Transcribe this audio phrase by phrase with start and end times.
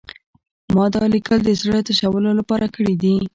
[0.75, 3.15] ما دا لیکل د زړه تشولو لپاره کړي دي